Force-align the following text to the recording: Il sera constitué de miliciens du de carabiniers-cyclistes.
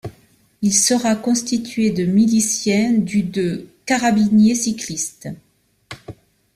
Il 0.63 0.73
sera 0.73 1.15
constitué 1.15 1.91
de 1.91 2.05
miliciens 2.05 2.91
du 2.93 3.21
de 3.21 3.67
carabiniers-cyclistes. 3.85 5.27